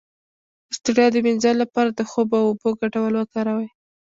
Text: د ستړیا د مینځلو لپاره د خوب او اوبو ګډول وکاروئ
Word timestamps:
د 0.67 0.71
ستړیا 0.77 1.07
د 1.11 1.17
مینځلو 1.25 1.61
لپاره 1.63 1.89
د 1.93 2.01
خوب 2.09 2.29
او 2.39 2.43
اوبو 2.49 2.69
ګډول 2.79 3.13
وکاروئ 3.17 3.69